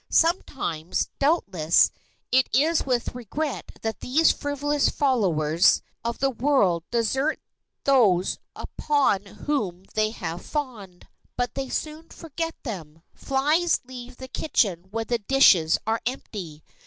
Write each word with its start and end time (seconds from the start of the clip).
Sometimes, 0.09 1.09
doubtless, 1.19 1.91
it 2.31 2.49
is 2.55 2.87
with 2.87 3.13
regret 3.13 3.71
that 3.83 3.99
these 3.99 4.31
frivolous 4.31 4.89
followers 4.89 5.83
of 6.03 6.17
the 6.17 6.31
world 6.31 6.83
desert 6.89 7.39
those 7.83 8.39
upon 8.55 9.25
whom 9.45 9.83
they 9.93 10.09
have 10.09 10.43
fawned; 10.43 11.07
but 11.37 11.53
they 11.53 11.69
soon 11.69 12.09
forget 12.09 12.55
them. 12.63 13.03
Flies 13.13 13.79
leave 13.85 14.17
the 14.17 14.27
kitchen 14.27 14.85
when 14.89 15.05
the 15.07 15.19
dishes 15.19 15.77
are 15.85 16.01
empty. 16.07 16.63